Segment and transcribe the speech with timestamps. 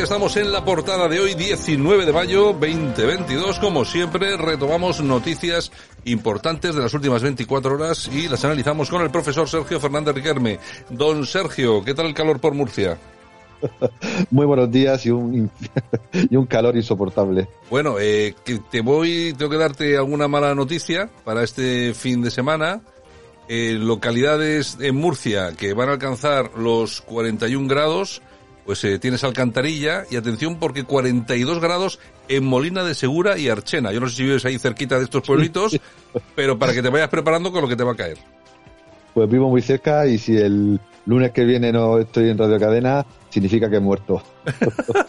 [0.00, 3.58] Ya estamos en la portada de hoy, 19 de mayo 2022.
[3.58, 5.70] Como siempre, retomamos noticias
[6.06, 10.58] importantes de las últimas 24 horas y las analizamos con el profesor Sergio Fernández Riquerme.
[10.88, 12.96] Don Sergio, ¿qué tal el calor por Murcia?
[14.30, 15.50] Muy buenos días y un,
[16.14, 17.46] y un calor insoportable.
[17.68, 22.30] Bueno, eh, que te voy, tengo que darte alguna mala noticia para este fin de
[22.30, 22.80] semana.
[23.48, 28.22] Eh, localidades en Murcia que van a alcanzar los 41 grados
[28.70, 31.98] pues eh, tienes Alcantarilla y atención porque 42 grados
[32.28, 33.90] en Molina de Segura y Archena.
[33.90, 35.80] Yo no sé si vives ahí cerquita de estos pueblitos,
[36.36, 38.18] pero para que te vayas preparando con lo que te va a caer.
[39.12, 43.04] Pues vivo muy cerca y si el lunes que viene no estoy en Radio Cadena,
[43.28, 44.22] significa que he muerto.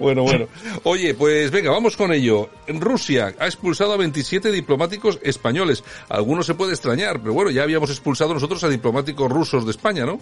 [0.00, 0.46] bueno, bueno.
[0.82, 2.50] Oye, pues venga, vamos con ello.
[2.66, 5.84] Rusia ha expulsado a 27 diplomáticos españoles.
[6.08, 10.04] Algunos se puede extrañar, pero bueno, ya habíamos expulsado nosotros a diplomáticos rusos de España,
[10.04, 10.18] ¿no?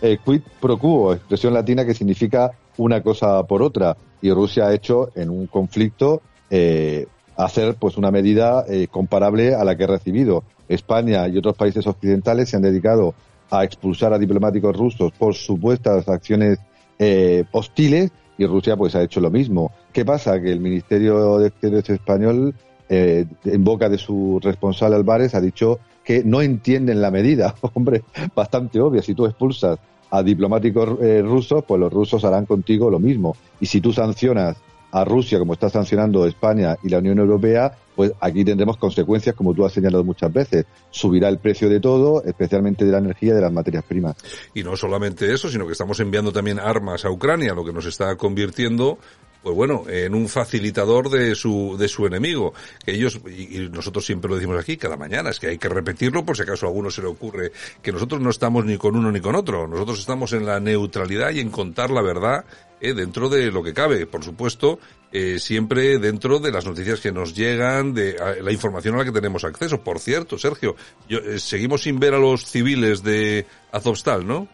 [0.00, 3.96] Eh, quid pro quo, expresión latina que significa una cosa por otra.
[4.20, 9.64] Y Rusia ha hecho en un conflicto eh, hacer pues una medida eh, comparable a
[9.64, 10.44] la que ha recibido.
[10.68, 13.14] España y otros países occidentales se han dedicado
[13.50, 16.58] a expulsar a diplomáticos rusos por supuestas acciones
[16.98, 19.72] eh, hostiles y Rusia pues ha hecho lo mismo.
[19.92, 20.40] ¿Qué pasa?
[20.40, 22.54] Que el Ministerio de Exteriores español,
[22.90, 27.54] en boca de su responsable Álvarez, ha dicho que no entienden la medida.
[27.74, 28.02] Hombre,
[28.34, 29.02] bastante obvia.
[29.02, 29.78] Si tú expulsas
[30.10, 33.36] a diplomáticos eh, rusos, pues los rusos harán contigo lo mismo.
[33.60, 34.56] Y si tú sancionas
[34.90, 39.52] a Rusia, como está sancionando España y la Unión Europea, pues aquí tendremos consecuencias, como
[39.52, 40.64] tú has señalado muchas veces.
[40.88, 44.16] Subirá el precio de todo, especialmente de la energía y de las materias primas.
[44.54, 47.84] Y no solamente eso, sino que estamos enviando también armas a Ucrania, lo que nos
[47.84, 48.96] está convirtiendo
[49.42, 52.54] pues bueno, en un facilitador de su, de su enemigo.
[52.84, 56.24] Que ellos, y, nosotros siempre lo decimos aquí cada mañana, es que hay que repetirlo
[56.24, 57.52] por si acaso a alguno se le ocurre
[57.82, 59.66] que nosotros no estamos ni con uno ni con otro.
[59.66, 62.44] Nosotros estamos en la neutralidad y en contar la verdad
[62.80, 64.06] eh, dentro de lo que cabe.
[64.06, 64.78] Por supuesto,
[65.12, 69.12] eh, siempre dentro de las noticias que nos llegan, de la información a la que
[69.12, 69.82] tenemos acceso.
[69.82, 70.76] Por cierto, Sergio,
[71.08, 74.48] yo, eh, seguimos sin ver a los civiles de Azovstal, ¿no?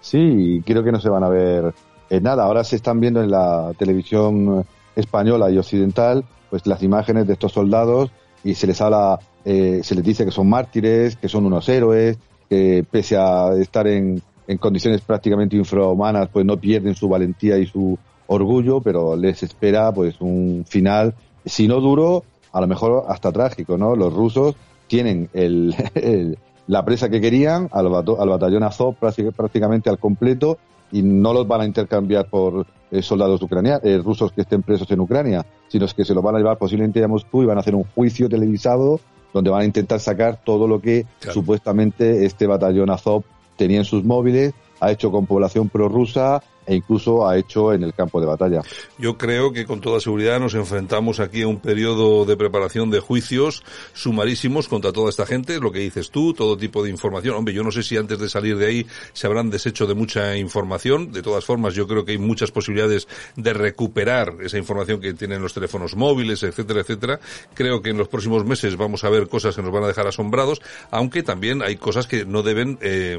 [0.00, 1.74] Sí, creo que no se van a ver
[2.10, 4.64] eh, nada, ahora se están viendo en la televisión
[4.96, 8.10] española y occidental pues las imágenes de estos soldados
[8.44, 12.16] y se les habla, eh, se les dice que son mártires, que son unos héroes,
[12.48, 17.66] que pese a estar en, en condiciones prácticamente infrahumanas, pues no pierden su valentía y
[17.66, 22.22] su orgullo, pero les espera pues un final, si no duro,
[22.52, 23.96] a lo mejor hasta trágico, ¿no?
[23.96, 24.54] Los rusos
[24.86, 25.74] tienen el,
[26.66, 30.58] la presa que querían al, al batallón Azov prácticamente al completo
[30.94, 34.88] y no los van a intercambiar por eh, soldados ucranianos, eh, rusos que estén presos
[34.92, 37.60] en Ucrania, sino que se los van a llevar posiblemente a Moscú y van a
[37.62, 39.00] hacer un juicio televisado
[39.32, 41.34] donde van a intentar sacar todo lo que claro.
[41.34, 43.24] supuestamente este batallón Azov
[43.56, 47.94] tenía en sus móviles, ha hecho con población prorrusa, e incluso ha hecho en el
[47.94, 48.62] campo de batalla.
[48.98, 53.00] Yo creo que con toda seguridad nos enfrentamos aquí a un periodo de preparación de
[53.00, 57.36] juicios sumarísimos contra toda esta gente, lo que dices tú, todo tipo de información.
[57.36, 60.36] Hombre, yo no sé si antes de salir de ahí se habrán deshecho de mucha
[60.36, 61.12] información.
[61.12, 65.42] De todas formas, yo creo que hay muchas posibilidades de recuperar esa información que tienen
[65.42, 67.20] los teléfonos móviles, etcétera, etcétera.
[67.54, 70.06] Creo que en los próximos meses vamos a ver cosas que nos van a dejar
[70.06, 70.60] asombrados,
[70.90, 73.18] aunque también hay cosas que no deben eh,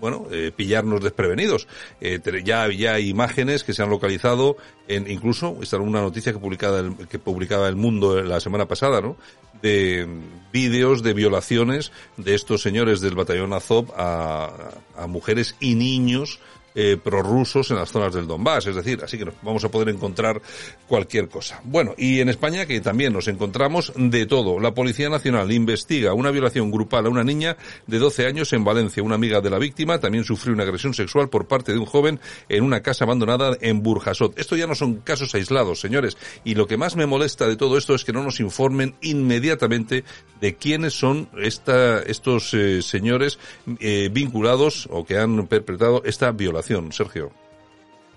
[0.00, 1.68] bueno, eh, pillarnos desprevenidos.
[2.00, 6.32] Eh, ya, ya hay imágenes que se han localizado en, incluso, esta era una noticia
[6.32, 9.16] que publicaba el, que publicaba el Mundo la semana pasada, ¿no?
[9.60, 10.06] De
[10.52, 14.50] vídeos de violaciones de estos señores del batallón Azov a,
[14.96, 16.40] a mujeres y niños
[16.74, 19.88] eh, prorrusos en las zonas del Donbass, es decir, así que nos vamos a poder
[19.88, 20.40] encontrar
[20.86, 21.60] cualquier cosa.
[21.64, 24.60] Bueno, y en España que también nos encontramos de todo.
[24.60, 27.56] La Policía Nacional investiga una violación grupal a una niña
[27.86, 29.02] de 12 años en Valencia.
[29.02, 32.20] Una amiga de la víctima también sufrió una agresión sexual por parte de un joven
[32.48, 34.38] en una casa abandonada en Burjasot.
[34.38, 37.78] Esto ya no son casos aislados, señores, y lo que más me molesta de todo
[37.78, 40.04] esto es que no nos informen inmediatamente
[40.40, 43.38] de quiénes son esta, estos eh, señores
[43.80, 46.67] eh, vinculados o que han perpetrado esta violación.
[46.90, 47.30] Sergio?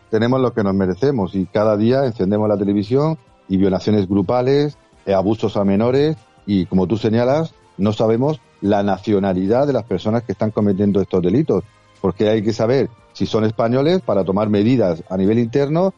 [0.09, 3.17] Tenemos lo que nos merecemos y cada día encendemos la televisión
[3.47, 9.67] y violaciones grupales, eh, abusos a menores y, como tú señalas, no sabemos la nacionalidad
[9.67, 11.63] de las personas que están cometiendo estos delitos,
[12.01, 15.93] porque hay que saber si son españoles para tomar medidas a nivel interno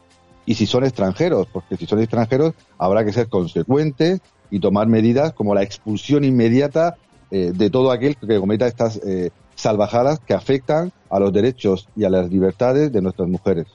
[0.46, 5.32] y si son extranjeros, porque si son extranjeros habrá que ser consecuentes y tomar medidas
[5.32, 6.96] como la expulsión inmediata
[7.32, 12.04] eh, de todo aquel que cometa estas eh, salvajadas que afectan a los derechos y
[12.04, 13.66] a las libertades de nuestras mujeres.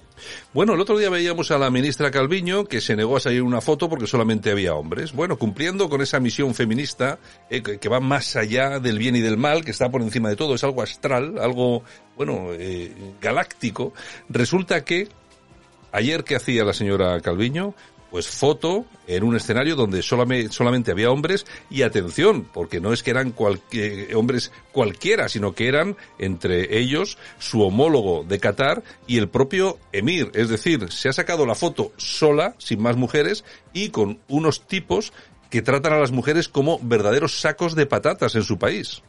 [0.54, 3.62] Bueno, el otro día veíamos a la ministra Calviño que se negó a salir una
[3.62, 5.14] foto porque solamente había hombres.
[5.14, 9.38] Bueno, cumpliendo con esa misión feminista eh, que va más allá del bien y del
[9.38, 11.84] mal, que está por encima de todo, es algo astral, algo,
[12.18, 13.94] bueno, eh, galáctico.
[14.28, 15.08] Resulta que
[15.92, 17.74] ayer que hacía la señora Calviño,
[18.10, 23.12] pues foto en un escenario donde solamente, había hombres y atención, porque no es que
[23.12, 23.34] eran
[24.16, 30.32] hombres cualquiera, sino que eran entre ellos su homólogo de Qatar y el propio emir.
[30.34, 35.14] Es decir, se ha sacado la foto sola, sin más mujeres, y con unos tipos
[35.50, 39.02] que tratan a las mujeres como verdaderos sacos de patatas en su país.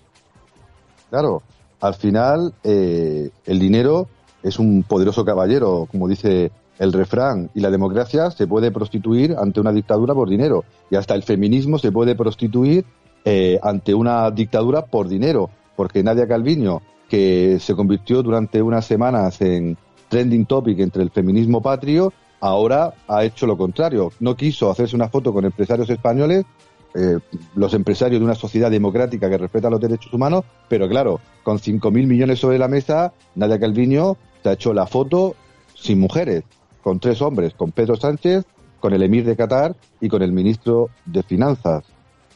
[1.10, 1.42] Claro,
[1.80, 4.08] al final eh, el dinero
[4.42, 9.60] es un poderoso caballero, como dice el refrán y la democracia se puede prostituir ante
[9.60, 12.86] una dictadura por dinero y hasta el feminismo se puede prostituir
[13.26, 19.42] eh, ante una dictadura por dinero, porque Nadia Calviño, que se convirtió durante unas semanas
[19.42, 19.76] en
[20.08, 24.10] trending topic entre el feminismo patrio, ahora ha hecho lo contrario.
[24.18, 26.46] No quiso hacerse una foto con empresarios españoles,
[26.94, 27.18] eh,
[27.56, 32.06] los empresarios de una sociedad democrática que respeta los derechos humanos, pero claro, con 5.000
[32.06, 35.36] millones sobre la mesa, Nadia Calviño se ha hecho la foto
[35.74, 36.44] sin mujeres
[36.82, 38.44] con tres hombres, con Pedro Sánchez,
[38.80, 41.84] con el emir de Qatar y con el ministro de Finanzas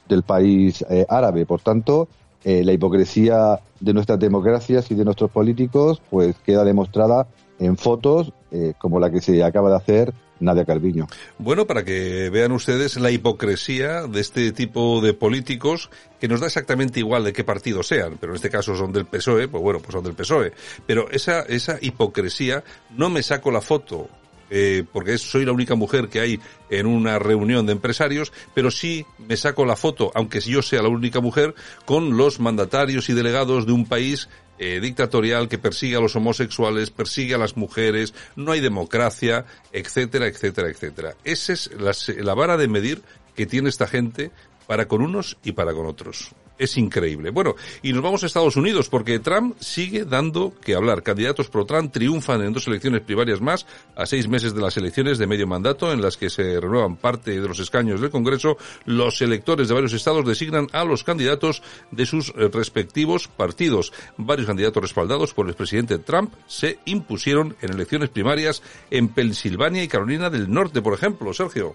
[0.08, 1.46] del país eh, árabe.
[1.46, 2.08] Por tanto,
[2.44, 7.26] eh, la hipocresía de nuestras democracias y de nuestros políticos pues queda demostrada
[7.58, 11.06] en fotos eh, como la que se acaba de hacer Nadia Calviño.
[11.38, 16.46] Bueno, para que vean ustedes la hipocresía de este tipo de políticos que nos da
[16.46, 19.78] exactamente igual de qué partido sean, pero en este caso son del PSOE, pues bueno,
[19.78, 20.52] pues son del PSOE.
[20.86, 22.64] Pero esa, esa hipocresía,
[22.96, 24.08] no me saco la foto
[24.56, 26.40] eh, porque soy la única mujer que hay
[26.70, 30.88] en una reunión de empresarios, pero sí me saco la foto, aunque yo sea la
[30.88, 34.28] única mujer, con los mandatarios y delegados de un país
[34.60, 40.28] eh, dictatorial que persigue a los homosexuales, persigue a las mujeres, no hay democracia, etcétera,
[40.28, 41.16] etcétera, etcétera.
[41.24, 41.70] Esa es
[42.16, 43.02] la vara de medir
[43.34, 44.30] que tiene esta gente
[44.68, 47.30] para con unos y para con otros es increíble.
[47.30, 51.02] Bueno, y nos vamos a Estados Unidos porque Trump sigue dando que hablar.
[51.02, 53.66] Candidatos pro Trump triunfan en dos elecciones primarias más
[53.96, 57.40] a seis meses de las elecciones de medio mandato en las que se renuevan parte
[57.40, 58.56] de los escaños del Congreso.
[58.84, 63.92] Los electores de varios estados designan a los candidatos de sus eh, respectivos partidos.
[64.16, 69.88] Varios candidatos respaldados por el presidente Trump se impusieron en elecciones primarias en Pensilvania y
[69.88, 71.32] Carolina del Norte, por ejemplo.
[71.32, 71.74] Sergio.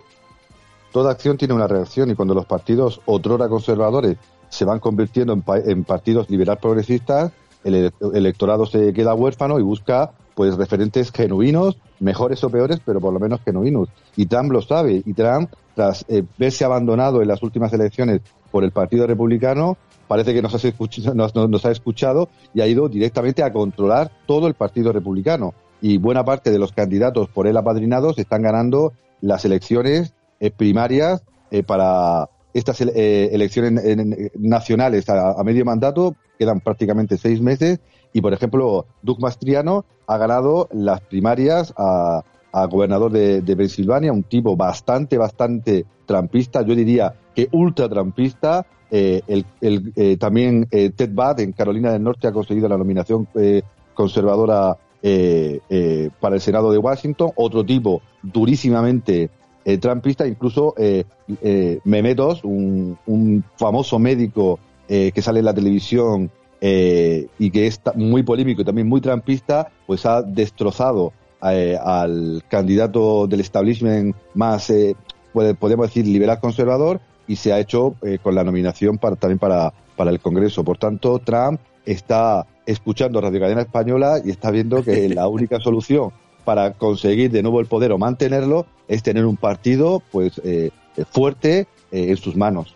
[0.91, 4.17] Toda acción tiene una reacción y cuando los partidos otrora conservadores
[4.49, 7.31] se van convirtiendo en, partidos liberal progresistas,
[7.63, 13.11] el electorado se queda huérfano y busca pues referentes genuinos, mejores o peores, pero por
[13.11, 13.89] lo menos genuinos.
[14.15, 18.63] Y Trump lo sabe, y Trump, tras eh, verse abandonado en las últimas elecciones por
[18.63, 23.43] el Partido Republicano, parece que nos, ha escuchado, nos, ha escuchado y ha ido directamente
[23.43, 25.53] a controlar todo el Partido Republicano.
[25.81, 31.21] Y buena parte de los candidatos por él apadrinados están ganando las elecciones eh, primarias
[31.51, 33.83] eh, para estas eh, elecciones
[34.37, 37.79] nacionales a, medio mandato, quedan prácticamente seis meses,
[38.13, 42.23] y por ejemplo, Doug Mastriano ha ganado las primarias a,
[42.69, 48.65] gobernador de, Pensilvania, un tipo bastante, bastante trampista, yo diría que ultra trampista.
[48.91, 53.27] Eh, el, eh, también Ted Budd en Carolina del Norte ha conseguido la nominación
[53.93, 54.75] conservadora
[56.19, 59.29] para el Senado de Washington, otro tipo durísimamente
[59.65, 61.03] eh, trumpista, incluso eh,
[61.41, 67.79] eh, Memetos, un, un, famoso médico eh, que sale en la televisión y que es
[67.95, 74.69] muy polémico y también muy trampista, pues ha destrozado al candidato del establishment más,
[75.57, 76.99] podemos decir, liberal conservador
[77.29, 80.65] y se ha hecho con la nominación para, también para, para el Congreso.
[80.65, 86.11] Por tanto, Trump está escuchando Radio Cadena Española y está viendo que la única solución
[86.45, 90.71] para conseguir de nuevo el poder o mantenerlo es tener un partido pues eh,
[91.11, 92.75] fuerte eh, en sus manos.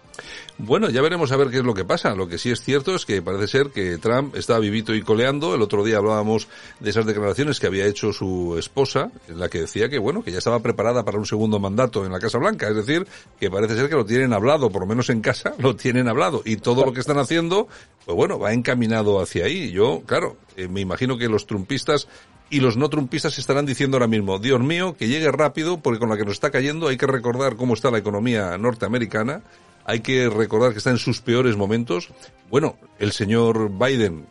[0.60, 2.14] Bueno, ya veremos a ver qué es lo que pasa.
[2.14, 5.56] Lo que sí es cierto es que parece ser que Trump está vivito y coleando.
[5.56, 6.48] El otro día hablábamos
[6.80, 10.32] de esas declaraciones que había hecho su esposa, en la que decía que bueno, que
[10.32, 12.70] ya estaba preparada para un segundo mandato en la Casa Blanca.
[12.70, 13.08] Es decir,
[13.40, 16.44] que parece ser que lo tienen hablado, por lo menos en casa, lo tienen hablado.
[16.46, 17.68] Y todo lo que están haciendo,
[18.06, 19.72] pues bueno, va encaminado hacia ahí.
[19.72, 22.08] Yo, claro, eh, me imagino que los trumpistas
[22.54, 26.10] y los no trumpistas estarán diciendo ahora mismo, Dios mío, que llegue rápido, porque con
[26.10, 29.42] la que nos está cayendo hay que recordar cómo está la economía norteamericana,
[29.86, 32.10] hay que recordar que está en sus peores momentos.
[32.52, 34.28] Bueno, el señor Biden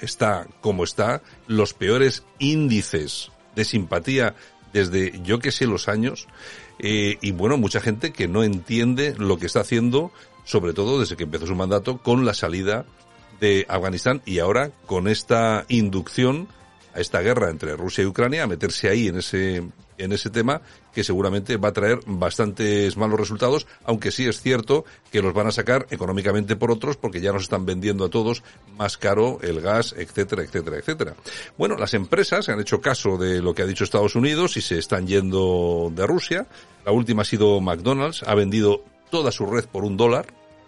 [0.00, 4.34] está como está, los peores índices de simpatía
[4.72, 6.26] desde yo que sé los años,
[6.80, 10.10] eh, y bueno, mucha gente que no entiende lo que está haciendo,
[10.42, 12.86] sobre todo desde que empezó su mandato, con la salida
[13.38, 16.48] de Afganistán y ahora con esta inducción
[16.94, 19.62] a esta guerra entre Rusia y Ucrania, a meterse ahí en ese,
[19.98, 24.84] en ese tema que seguramente va a traer bastantes malos resultados, aunque sí es cierto
[25.10, 28.42] que los van a sacar económicamente por otros porque ya nos están vendiendo a todos
[28.76, 31.14] más caro el gas, etcétera, etcétera, etcétera.
[31.56, 34.78] Bueno, las empresas han hecho caso de lo que ha dicho Estados Unidos y se
[34.78, 36.46] están yendo de Rusia.
[36.84, 40.26] La última ha sido McDonald's, ha vendido toda su red por un dólar,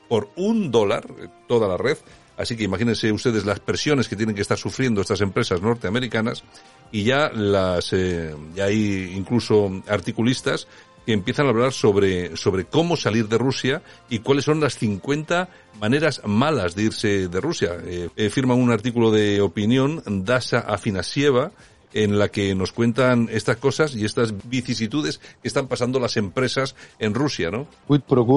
[0.08, 1.06] por un dólar,
[1.48, 1.98] toda la red,
[2.36, 6.44] Así que imagínense ustedes las presiones que tienen que estar sufriendo estas empresas norteamericanas
[6.90, 10.66] y ya las, eh, ya hay incluso articulistas
[11.06, 15.48] que empiezan a hablar sobre, sobre cómo salir de Rusia y cuáles son las 50
[15.80, 17.76] maneras malas de irse de Rusia.
[17.84, 21.52] Eh, eh, firman un artículo de opinión, Dasa Afinasieva,
[21.92, 26.74] en la que nos cuentan estas cosas y estas vicisitudes que están pasando las empresas
[26.98, 27.68] en Rusia, ¿no?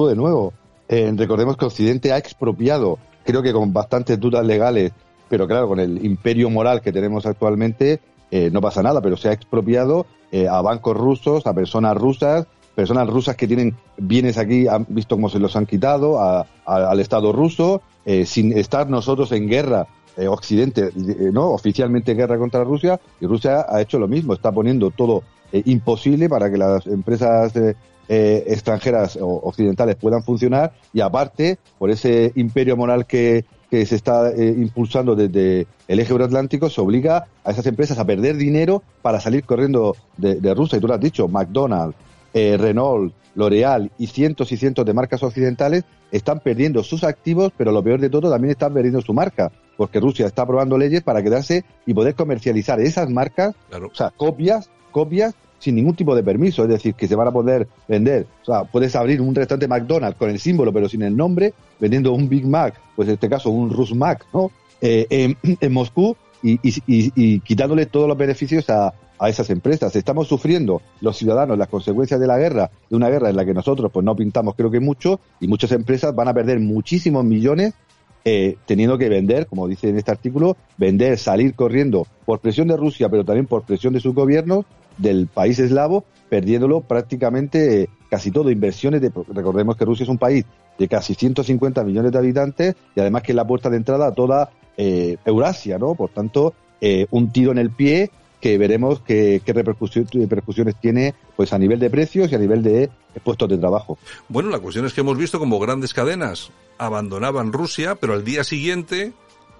[0.08, 0.54] De nuevo.
[0.88, 2.98] Eh, recordemos que Occidente ha expropiado
[3.28, 4.90] creo que con bastantes dudas legales,
[5.28, 9.28] pero claro, con el imperio moral que tenemos actualmente, eh, no pasa nada, pero se
[9.28, 14.66] ha expropiado eh, a bancos rusos, a personas rusas, personas rusas que tienen bienes aquí,
[14.66, 16.18] han visto cómo se los han quitado
[16.64, 19.86] al Estado ruso, eh, sin estar nosotros en guerra,
[20.28, 20.90] Occidente,
[21.32, 21.50] ¿no?
[21.50, 26.28] Oficialmente en guerra contra Rusia, y Rusia ha hecho lo mismo, está poniendo todo imposible
[26.28, 32.76] para que las empresas eh, extranjeras o occidentales puedan funcionar y aparte, por ese imperio
[32.76, 37.66] moral que, que se está eh, impulsando desde el eje euroatlántico, se obliga a esas
[37.66, 40.78] empresas a perder dinero para salir corriendo de, Rusia.
[40.78, 41.96] Y tú lo has dicho, McDonald's,
[42.32, 47.70] eh, Renault, L'Oreal y cientos y cientos de marcas occidentales están perdiendo sus activos, pero
[47.70, 51.22] lo peor de todo, también están perdiendo su marca, porque Rusia está aprobando leyes para
[51.22, 56.62] quedarse y poder comercializar esas marcas, o sea, copias, copias sin ningún tipo de permiso,
[56.62, 58.26] es decir, que se van a poder vender.
[58.42, 62.12] O sea, puedes abrir un restaurante McDonald's con el símbolo pero sin el nombre, vendiendo
[62.12, 64.50] un Big Mac, pues en este caso un Rus Mac, ¿no?
[64.80, 69.94] Eh, en, Moscú y, y, quitándole todos los beneficios a, a esas empresas.
[69.96, 73.54] Estamos sufriendo los ciudadanos las consecuencias de la guerra, de una guerra en la que
[73.54, 77.74] nosotros pues no pintamos creo que mucho y muchas empresas van a perder muchísimos millones
[78.30, 82.76] eh, teniendo que vender, como dice en este artículo, vender, salir corriendo por presión de
[82.76, 84.66] Rusia, pero también por presión de sus gobiernos
[84.98, 88.50] del país eslavo, perdiéndolo prácticamente eh, casi todo.
[88.50, 90.44] Inversiones de, recordemos que Rusia es un país
[90.78, 94.12] de casi 150 millones de habitantes y además que es la puerta de entrada a
[94.12, 95.94] toda eh, Eurasia, ¿no?
[95.94, 96.52] Por tanto,
[97.10, 101.90] un tiro en el pie que veremos qué, qué repercusiones tiene pues a nivel de
[101.90, 102.90] precios y a nivel de
[103.22, 103.98] puestos de trabajo.
[104.28, 108.44] Bueno, la cuestión es que hemos visto como grandes cadenas abandonaban Rusia, pero al día
[108.44, 109.12] siguiente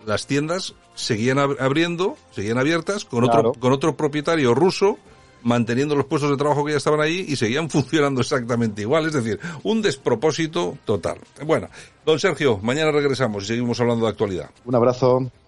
[0.07, 4.99] las tiendas seguían abriendo, seguían abiertas con otro con otro propietario ruso
[5.43, 9.07] manteniendo los puestos de trabajo que ya estaban allí y seguían funcionando exactamente igual.
[9.07, 11.19] Es decir, un despropósito total.
[11.45, 11.69] Bueno,
[12.05, 14.51] don Sergio, mañana regresamos y seguimos hablando de actualidad.
[14.65, 15.31] Un abrazo.